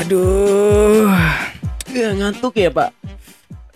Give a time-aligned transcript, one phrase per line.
[0.00, 1.12] Aduh,
[1.92, 2.88] Ya, ngantuk ya pak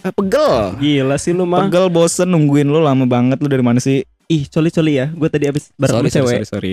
[0.01, 0.73] Ah, pegel.
[0.81, 4.09] Gila sih lu mah Pegel bosen nungguin lu lama banget lu dari mana sih?
[4.25, 6.73] Ih coli-coli ya Gue tadi abis bareng sorry, sama cewek sorry, sorry,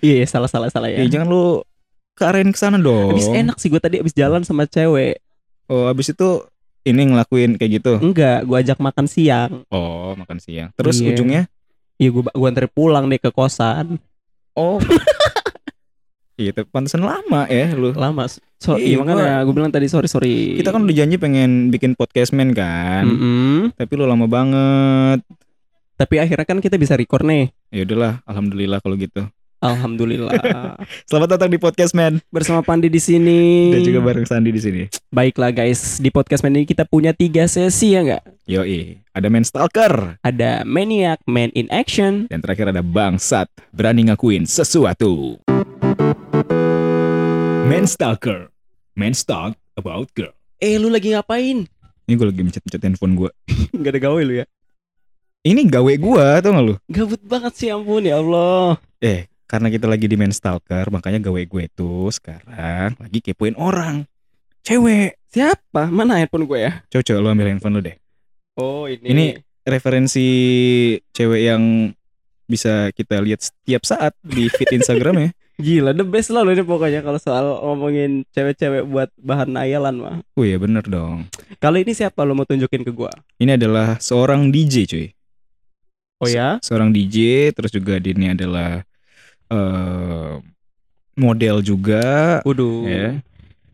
[0.04, 1.60] Iya iya, salah-salah-salah ya Eh, jangan lu
[2.12, 3.12] ke area ke sana dong.
[3.12, 5.20] Abis enak sih gue tadi abis jalan sama cewek
[5.68, 6.28] Oh, abis itu
[6.84, 7.92] ini ngelakuin kayak gitu.
[7.96, 10.72] Enggak Gue ajak makan siang Oh, makan siang.
[10.72, 11.12] Terus Iya.
[11.12, 11.42] ujungnya?
[11.94, 14.00] Iya gue gua anterin pulang deh ke kosan
[14.56, 14.80] Oh.
[16.34, 17.94] Iya, tapi pantesan lama ya lu.
[17.94, 18.26] Lama
[18.58, 22.50] so, Iya, makanya gue bilang tadi sorry-sorry Kita kan udah janji pengen bikin podcast man
[22.50, 23.06] kan.
[23.06, 23.70] Mm-mm.
[23.78, 25.22] Tapi lu lama banget.
[25.94, 29.30] Tapi akhirnya kan kita bisa record nih Ya udahlah, alhamdulillah kalau gitu.
[29.62, 30.34] Alhamdulillah
[31.08, 34.82] Selamat datang di podcast man Bersama Pandi di sini dan juga bareng Sandi di sini.
[35.08, 38.22] Baiklah guys Di podcast ini kita punya tiga sesi ya nggak?
[38.44, 44.44] Yoi, ada man stalker Ada Maniac Man in Action dan terakhir ada bangsat berani ngakuin
[44.44, 45.40] sesuatu.
[47.74, 48.54] Man stalker,
[48.94, 50.30] man stalk about girl.
[50.62, 51.66] Eh lu lagi ngapain?
[52.06, 53.30] Ini gue lagi mencet-mencet handphone gue.
[53.82, 54.46] Gak ada gawe lu ya?
[55.42, 56.78] Ini gawe gue, tau gak lu?
[56.86, 61.42] Gabut banget sih ampun ya Allah Eh, karena kita lagi di man stalker, makanya gawe
[61.42, 64.06] gue tuh sekarang lagi kepoin orang.
[64.62, 65.18] Cewek.
[65.34, 65.90] Siapa?
[65.90, 66.72] Mana handphone gue ya?
[66.86, 67.98] Coba lu ambil handphone lu deh.
[68.54, 69.26] Oh ini Ini
[69.66, 70.26] referensi
[71.10, 71.90] cewek yang
[72.46, 75.30] bisa kita lihat setiap saat di feed Instagram ya.
[75.54, 80.16] Gila the best lah lu ini pokoknya Kalau soal ngomongin cewek-cewek buat bahan nayalan mah
[80.34, 81.30] Oh iya bener dong.
[81.62, 83.14] Kali ini siapa lu mau tunjukin ke gua?
[83.38, 85.06] Ini adalah seorang DJ cuy.
[86.18, 86.58] Oh ya?
[86.58, 88.82] Seorang DJ, terus juga dia ini adalah
[89.52, 90.34] eh
[91.14, 93.08] model juga Waduh ya.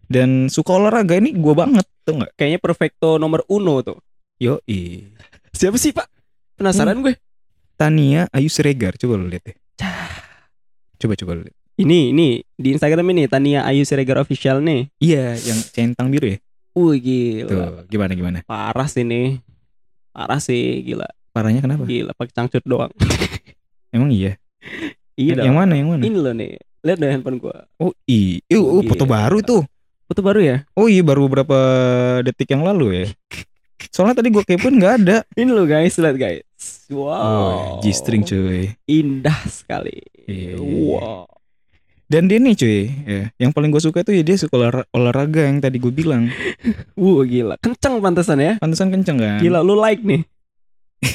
[0.04, 2.36] Dan suka olahraga ini gua banget tuh nggak?
[2.36, 3.98] Kayaknya perfecto nomor uno tuh
[4.36, 4.60] Yo
[5.56, 6.08] Siapa sih pak?
[6.60, 7.16] Penasaran gue
[7.80, 9.56] Tania Ayu Siregar, coba lu lihat deh.
[11.00, 11.59] Coba coba lu lihat.
[11.80, 12.28] Ini, ini
[12.60, 16.38] Di Instagram ini Tania Ayu Siregar Official nih Iya, yang centang biru ya.
[16.76, 18.38] Wih gila Tuh, gimana gimana?
[18.44, 19.40] Parah sih nih
[20.12, 21.88] Parah sih gila Parahnya kenapa?
[21.88, 22.92] Gila pakai cangcut doang
[23.96, 24.36] Emang iya.
[25.16, 26.04] Iya yang mana yang mana?
[26.04, 29.64] Ini loh nih Lihat deh handphone gua Oh iya, oh, foto baru tuh.
[30.08, 30.56] Foto baru ya?
[30.72, 31.58] Oh iya, baru beberapa
[32.24, 33.06] detik yang lalu ya.
[33.94, 35.16] Soalnya tadi gua kepoin nggak ada.
[35.36, 36.44] Ini loh guys, lihat guys
[36.92, 38.74] Oh, Wow G-string cuy.
[38.88, 40.56] Indah sekali Iya.
[40.60, 41.39] Wow
[42.10, 45.46] Dan dia nih cuy, ya, yang paling gue suka tuh ya dia suka olah- olahraga
[45.46, 46.26] yang tadi gue bilang.
[46.98, 49.38] Wuh gila Kenceng pantesan ya Pantesan kenceng kan?
[49.38, 50.26] Gila lu like nih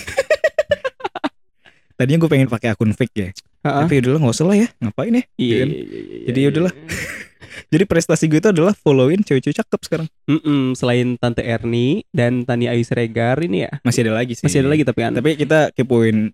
[2.00, 3.30] Tadinya gue pengen pakai akun fake ya.
[3.68, 3.84] Ha-ha.
[3.88, 5.24] Tapi udahlah nggak usah lah ya, ngapain ya?
[5.36, 5.68] Iya, kan?
[5.68, 6.46] iya, iya, iya, Jadi iya.
[6.48, 6.74] yaudahlah.
[7.76, 10.08] Jadi prestasi gue itu adalah followin cewek-cewek cakep sekarang.
[10.28, 14.44] Mm-mm, Selain Tante Erni Dan Tania Ayu Siregar ini ya Masih ada lagi sih.
[14.48, 16.32] Masih ada lagi tapi kan Tapi kita kepoin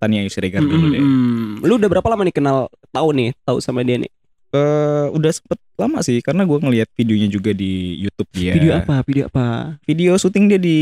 [0.00, 1.02] Tania Siregar dulu deh.
[1.60, 2.56] Lu udah berapa lama nih kenal
[2.88, 4.08] Tahu nih Tahu sama dia nih
[4.50, 8.50] Eh, udah sempet lama sih karena gue ngeliat videonya juga di YouTube dia.
[8.50, 8.98] Video apa?
[9.06, 9.78] Video apa?
[9.86, 10.78] Video syuting dia di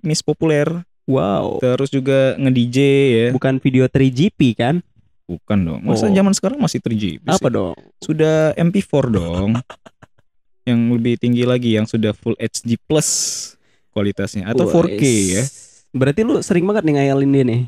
[0.00, 0.64] Miss Populer.
[1.04, 2.78] Wow Terus juga nge-DJ
[3.12, 3.26] ya.
[3.34, 4.80] Bukan video 3GP kan?
[5.28, 5.80] Bukan dong.
[5.84, 6.14] Masa Oh.
[6.16, 7.28] zaman sekarang masih 3GP sih?
[7.28, 7.76] Apa dong?
[8.00, 9.52] Sudah MP4 dong.
[10.68, 13.08] yang lebih tinggi lagi yang sudah full HD plus
[13.90, 15.42] kualitasnya atau 4K ya.
[15.92, 17.62] Berarti lu sering banget nih ngayalin dia nih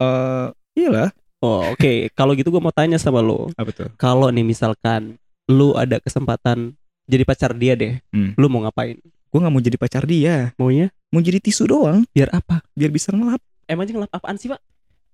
[0.00, 1.14] Eh, iyalah.
[1.38, 3.88] Oh oke Kalau gitu gue mau tanya sama lu Apa tuh?
[3.94, 6.72] Kalau nih misalkan Lu ada kesempatan
[7.04, 8.32] Jadi pacar dia deh Hmm.
[8.34, 8.96] Lu mau ngapain?
[9.28, 10.50] Gue nggak mau jadi pacar dia.
[10.56, 10.88] Maunya?
[11.12, 12.64] Mau jadi tisu doang Biar apa?
[12.72, 14.60] biar bisa ngelap Emangnya ngelap apaan sih pak?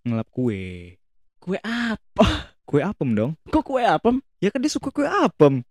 [0.00, 0.96] ngelap kue.
[1.36, 2.54] Kue apa?
[2.64, 3.30] Kue apem dong.
[3.46, 4.14] Kok kue apa?
[4.38, 5.60] Ya kan dia suka kue apem.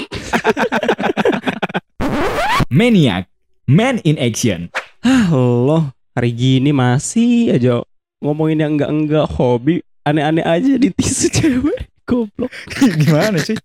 [2.70, 3.26] Maniac,
[3.66, 4.70] man in action.
[5.02, 7.81] Ah Allah Hari gini masih aja
[8.19, 12.52] Ngomongin yang enggak-enggak hobi Aneh-aneh aja di tisu cewek Goblok
[13.03, 13.56] Gimana sih?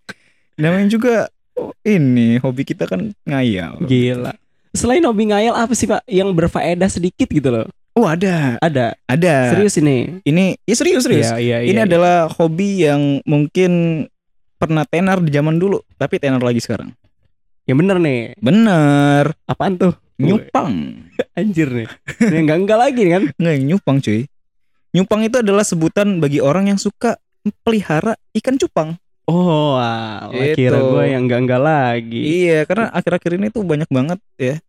[0.55, 1.15] Namanya juga
[1.59, 3.83] oh, ini hobi kita kan ngayal.
[3.83, 4.35] Gila
[4.75, 9.35] Selain hobi ngayal apa sih pak Yang berfaedah sedikit gitu loh Oh ada, Ada ada.
[9.55, 11.31] Serius ini Ini ya serius serius.
[11.31, 11.87] Iya, iya, ini iya.
[11.87, 14.03] adalah hobi yang mungkin
[14.59, 16.91] pernah tenar di zaman dulu, tapi tenar lagi sekarang.
[17.71, 19.95] Yang bener nih Bener, Apaan tuh?
[20.19, 21.07] nyupang.
[21.39, 21.89] Anjir nih
[22.23, 24.27] Yang enggak-enggak lagi kan Nggak yang nyupang cuy.
[24.95, 27.19] Nyupang itu adalah sebutan bagi orang yang suka
[27.61, 28.95] pelihara ikan cupang.
[29.27, 30.69] Oh alah, Gitu.
[30.69, 34.61] kira gue yang enggak-enggak lagi Iya, karena akhir-akhir ini tuh banyak banget ya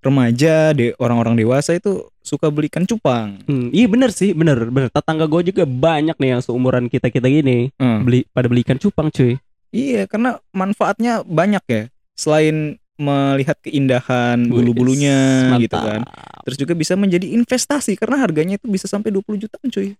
[0.00, 3.36] remaja, de orang-orang dewasa itu suka beli ikan cupang.
[3.44, 4.88] Hmm, iya bener sih, bener bener.
[4.88, 8.02] Tetangga gue juga banyak nih yang seumuran kita kita gini Hmm.
[8.02, 9.36] beli pada beli ikan cupang cuy.
[9.70, 11.82] Iya, karena manfaatnya banyak ya.
[12.16, 16.04] Selain melihat keindahan bulu-bulunya gitu kan.
[16.44, 19.96] Terus juga bisa menjadi investasi karena harganya itu bisa sampai 20 jutaan cuy.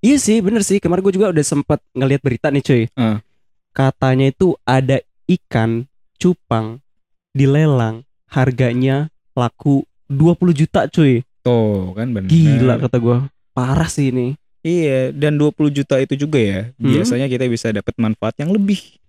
[0.00, 0.82] Iya sih, bener sih.
[0.82, 2.82] Kemarin gue juga udah sempat ngelihat berita nih cuy.
[2.98, 3.22] Ah.
[3.70, 4.98] Katanya itu ada
[5.30, 5.86] ikan
[6.18, 6.82] cupang
[7.30, 9.08] dilelang harganya
[9.38, 11.22] laku 20 juta cuy.
[11.46, 12.28] Tuh kan bener.
[12.28, 13.30] Gila kata gua.
[13.54, 14.34] Parah sih ini.
[14.60, 16.68] Iya, dan 20 juta itu juga ya.
[16.76, 16.92] Hmm?
[16.92, 18.99] Biasanya kita bisa dapat manfaat yang lebih.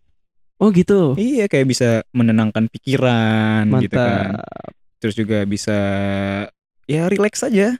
[0.61, 1.17] Oh gitu.
[1.17, 4.37] Iya, kayak bisa menenangkan pikiran gitu kan.
[4.37, 4.71] Mantap.
[5.01, 5.77] Terus juga bisa
[6.85, 7.73] ya relax aja.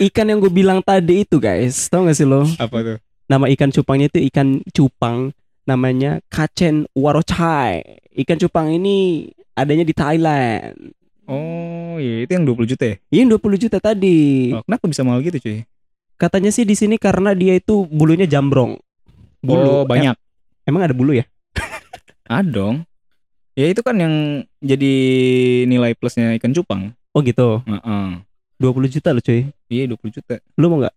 [0.00, 2.48] Ikan yang gue bilang tadi itu guys, tau gak sih lo?
[2.56, 2.98] Apa tuh?
[3.28, 5.36] Nama ikan cupangnya itu ikan cupang,
[5.68, 7.84] namanya Kachen Warochai.
[8.16, 10.96] Ikan cupang ini adanya di Thailand.
[11.28, 12.96] Oh, iya itu yang 20 juta ya?
[13.12, 14.52] Ini 20 juta tadi.
[14.56, 15.64] Oh, kenapa bisa mahal gitu, cuy?
[16.16, 18.76] Katanya sih di sini karena dia itu bulunya jambrong.
[19.44, 20.14] Bulu Bulu banyak.
[20.16, 20.20] Em-
[20.68, 21.24] emang ada bulu ya?
[22.28, 22.76] Ada dong.
[23.54, 24.94] Ya itu kan yang jadi
[25.68, 26.90] nilai plusnya ikan cupang.
[27.14, 27.62] Oh gitu.
[27.64, 28.06] Heeh.
[28.58, 29.46] 20 juta loh cuy.
[29.70, 30.34] Iya 20 juta.
[30.58, 30.96] Lu mau nggak?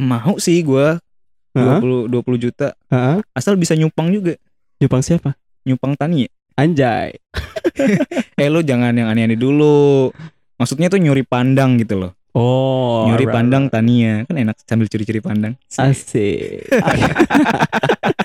[0.00, 1.00] Mau sih gua
[1.56, 1.80] Hah?
[1.80, 2.76] 20 20 juta.
[2.88, 3.20] Hah?
[3.36, 4.36] Asal bisa nyupang juga.
[4.80, 5.36] Jepang siapa?
[5.64, 6.30] Nyupang tani ya.
[6.56, 7.10] Anjay.
[8.36, 10.12] Eh lo jangan yang aneh-aneh dulu.
[10.60, 12.12] Maksudnya tuh nyuri pandang gitu loh.
[12.36, 13.08] Oh.
[13.08, 13.32] nyuri alright.
[13.32, 15.56] pandang Tania kan enak sambil curi-curi pandang.
[15.72, 16.68] Asik.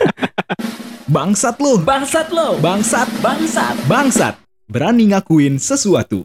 [1.11, 2.55] Bangsat lo, Bangsat lo.
[2.63, 3.75] bangsat, Bangsat.
[3.83, 4.39] bangsat.
[4.71, 6.23] Berani ngakuin sesuatu.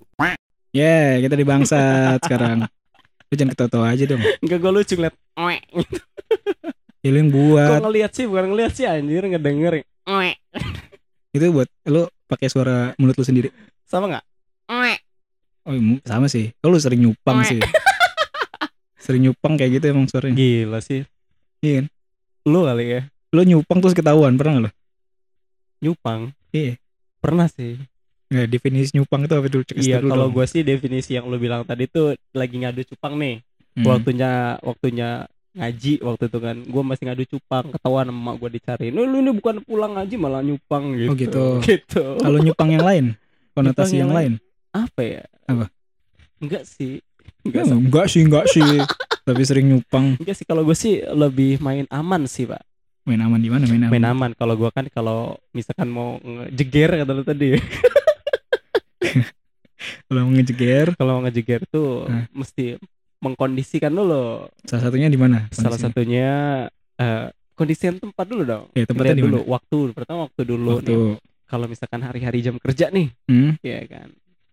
[0.70, 2.70] Ya, kita di bangsat sekarang.
[3.26, 4.22] Lu jangan ketawa aja dong.
[4.38, 5.14] Enggak gue lucu ngeliat.
[7.02, 7.82] Ya, lu yang buat.
[7.82, 9.82] ngeliat sih bukan ngeliat sih anjir ngedenger.
[11.34, 13.50] Itu buat lu pakai suara mulut lu sendiri.
[13.90, 14.24] Sama nggak?
[15.66, 15.74] Oh,
[16.06, 16.54] sama sih.
[16.62, 17.58] Kalau lu sering nyupang sih.
[19.02, 20.38] sering nyupang kayak gitu emang suaranya.
[20.38, 21.02] Gila sih.
[21.58, 21.86] Iya kan?
[22.46, 23.00] Lu kali ya.
[23.34, 24.75] Lu nyupang terus ketahuan, pernah nggak lu?
[25.78, 26.32] Nyupang.
[26.50, 26.80] Iya.
[27.18, 27.76] Pernah sih.
[28.26, 29.62] Nggak, definisi nyupang itu apa dulu?
[29.62, 33.38] Cek Iya kalau gue sih definisi yang lu bilang tadi tuh lagi ngadu cupang nih.
[33.76, 33.84] Hmm.
[33.86, 34.30] Waktunya
[34.60, 35.08] waktunya
[35.52, 39.24] ngaji waktu itu kan gue masih ngadu cupang ketahuan sama emak gue dicariin lu, lu
[39.24, 41.44] ini bukan pulang ngaji malah nyupang gitu Oh, gitu.
[41.64, 43.04] gitu Kalau nyupang yang lain,
[43.56, 44.32] konotasi yang, yang lain.
[44.68, 45.72] apa ya Apa?
[46.36, 47.00] enggak sih
[47.40, 48.84] Enggak, enggak sih enggak sih, enggak sih.
[49.26, 50.20] Tapi sering nyupang.
[50.20, 52.60] enggak sih kalau gue sih lebih main aman sih pak
[53.06, 53.64] Main aman di mana?
[53.64, 53.90] Main aman.
[53.92, 55.18] main aman kalau gua kan kalau
[55.52, 57.54] misalkan mau ngejeger kata lu tadi
[60.06, 62.26] Kalau mau ngejeger, kalau mau ngejeger tuh Nah.
[62.32, 62.78] mesti
[63.18, 65.46] mengkondisikan dulu salah satunya di mana?
[65.50, 66.28] salah satunya
[66.94, 70.90] eh kondisikan tempat dulu dong Ya, tempatnya Lihat dulu waktu pertama waktu dulu Waktu.
[70.90, 70.98] nih
[71.44, 73.56] kalau misalkan hari-hari jam kerja nih Hmm?
[73.60, 74.08] ya kan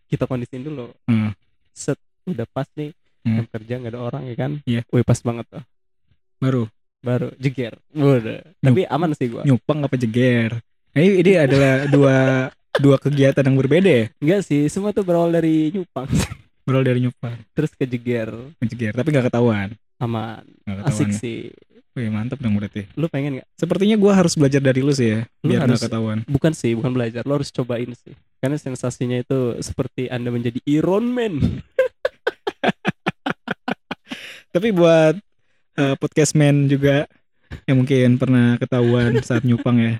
[0.05, 1.33] kita kondisiin dulu Hmm.
[1.71, 3.35] set udah pas nih Hmm.
[3.35, 4.81] jam kerja nggak ada orang ya kan Iya.
[4.88, 5.63] wih pas banget tuh
[6.38, 6.67] Baru
[7.03, 10.57] baru jeger udah tapi aman sih gua nyupang apa jeger?
[10.89, 12.17] Nah, ini, ini adalah dua
[12.73, 14.05] dua kegiatan yang berbeda ya.
[14.17, 16.07] enggak sih semua tuh berawal dari nyupang
[16.63, 19.75] Berawal dari nyupang, terus ke jeger ngejeger, tapi nggak ketahuan.
[19.97, 20.95] aman Nggak ketahuan.
[20.95, 21.19] asik ya.
[21.19, 21.39] sih
[21.94, 22.89] Wih, mantap dong berarti.
[22.94, 25.83] lu pengen nggak Sepertinya gua harus belajar dari lu sih ya, Lu biar harus- nggak
[25.85, 26.19] ketahuan.
[26.25, 31.05] bukan sih bukan belajar lo harus cobain sih karena sensasinya itu seperti anda menjadi Iron
[31.05, 31.35] Man
[34.50, 35.17] Tapi buat
[35.77, 37.05] eh, podcast man juga
[37.69, 39.93] yang mungkin pernah ketahuan saat nyupang ya.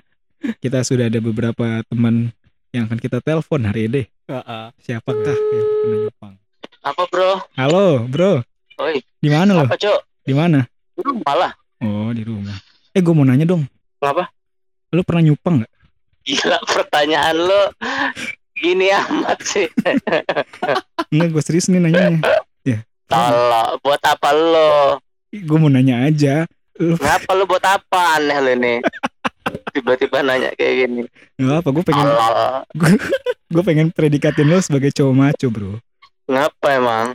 [0.60, 2.28] Kita sudah ada beberapa teman
[2.74, 4.02] yang akan kita telepon hari ini.
[4.28, 4.64] Heeh.
[4.82, 6.34] Siapakah yang pernah nyupang?
[6.84, 7.32] Apa bro?
[7.56, 8.32] Halo, bro.
[8.82, 9.64] Oi, Di mana lo?
[9.64, 10.00] apa cok?
[10.26, 10.66] Di mana?
[11.00, 11.54] Lu malah.
[11.80, 12.52] Oh, di rumah.
[12.92, 13.64] Eh, gue mau nanya dong.
[14.02, 14.28] Kenapa?
[14.92, 15.72] Lo pernah nyupang nggak?
[16.24, 17.62] Gila pertanyaan lu
[18.56, 19.68] gini amat sih.
[21.12, 22.20] Enggak, gue serius nih nanyanya.
[23.04, 24.96] Tolong, buat apa lu?
[25.34, 26.46] Gue mau nanya aja.
[26.74, 28.74] Kenapa lu buat apa aneh lu ini?
[29.74, 31.02] Tiba-tiba nanya kayak gini.
[31.34, 32.06] Nggak apa, gue pengen
[33.50, 35.72] gue pengen predikatin lo sebagai cowok maco, bro.
[36.26, 37.06] Ngapa emang?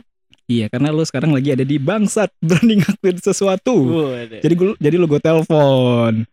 [0.44, 3.74] Iya, karena lo sekarang lagi ada di bangsat berani ngakuin sesuatu.
[3.88, 4.40] Waduh.
[4.42, 6.24] Jadi gue jadi lo gue telepon.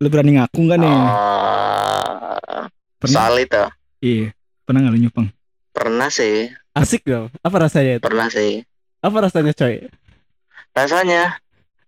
[0.00, 0.96] Lo berani ngaku nggak nih?
[0.96, 2.64] Oh,
[2.96, 3.16] Pernah?
[3.20, 3.62] soal itu.
[4.00, 4.26] Iya.
[4.64, 5.26] Pernah nggak lo nyupang?
[5.70, 8.62] Pernah sih, asik dong apa rasanya itu pernah sih.
[9.00, 9.86] apa rasanya coy
[10.70, 11.34] Rasanya,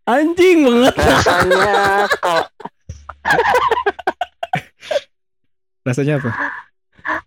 [0.05, 1.75] anjing banget rasanya
[2.19, 2.45] kalau
[5.83, 6.31] Rasanya apa?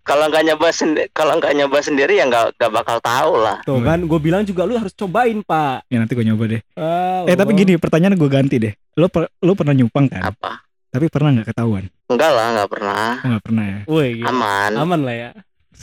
[0.02, 3.60] kalau nggak nyoba sendiri, kalau nggak nyoba sendiri ya nggak nggak bakal tahu lah.
[3.64, 6.62] tuh kan gue bilang juga lu harus cobain pak Ya nanti gue nyoba deh.
[6.74, 8.72] Ah, Eh tapi gini, pertanyaan gue ganti deh.
[8.94, 10.24] Lo per- lo pernah nyupang kan?
[10.26, 10.64] Apa?
[10.88, 11.92] Tapi pernah nggak ketahuan?
[12.08, 13.08] Enggak lah, nggak pernah.
[13.20, 13.80] Oh, nggak pernah ya.
[13.86, 14.12] Woi.
[14.24, 14.72] Aman.
[14.78, 15.30] aman lah ya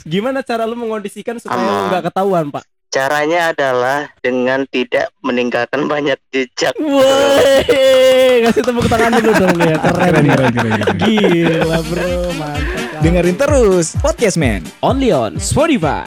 [0.03, 6.13] gimana cara lu mengondisikan supaya lu nggak ketahuan pak Caranya adalah dengan tidak meninggalkan banyak
[6.29, 6.77] jejak.
[6.77, 7.65] Woi,
[8.45, 10.33] kasih tepuk tangan dulu dong ya keren, Keren, ya.
[10.37, 10.97] keren, keren, keren.
[11.01, 14.61] gila bro mantap Dengerin terus podcast man.
[14.85, 16.05] only on Spotify